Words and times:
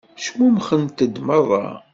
Cmumxent-d 0.23 1.15
meṛṛa. 1.25 1.65